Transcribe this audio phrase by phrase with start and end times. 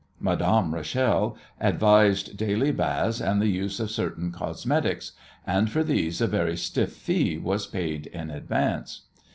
[0.19, 5.11] Madame Rachel advised daily baths and the use of certain cosmetics,
[5.45, 9.01] and for these a very stiff fee was paid in advance.